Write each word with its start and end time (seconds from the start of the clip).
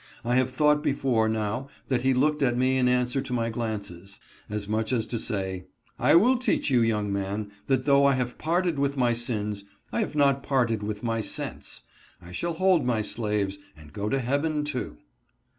I 0.25 0.33
have 0.33 0.49
thought 0.49 0.81
before 0.81 1.29
now 1.29 1.67
that 1.87 2.01
he 2.01 2.15
looked 2.15 2.41
at 2.41 2.57
me 2.57 2.77
in 2.77 2.87
answer 2.89 3.21
to 3.21 3.33
my 3.33 3.51
glances, 3.51 4.17
as 4.49 4.67
much 4.67 4.91
as 4.91 5.05
to 5.05 5.19
say," 5.19 5.65
I 6.09 6.15
will 6.15 6.39
teach 6.39 6.71
you, 6.71 6.81
young 6.81 7.13
man, 7.13 7.51
that 7.67 7.85
though 7.85 8.05
I 8.07 8.13
have 8.15 8.39
parted 8.39 8.79
with 8.79 8.97
my 8.97 9.13
sins, 9.13 9.63
I 9.93 9.99
have 9.99 10.15
not 10.15 10.41
parted 10.41 10.81
with 10.81 11.03
my 11.03 11.21
sense. 11.21 11.83
I 12.19 12.31
shall 12.31 12.53
hold 12.53 12.83
my 12.83 13.03
slaves, 13.03 13.59
and 13.77 13.93
go 13.93 14.09
to 14.09 14.17
heaven 14.17 14.63
too." 14.63 14.97